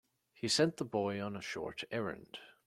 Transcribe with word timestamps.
He 0.33 0.47
sent 0.47 0.77
the 0.77 0.83
boy 0.83 1.21
on 1.21 1.35
a 1.35 1.43
short 1.43 1.83
errand. 1.91 2.39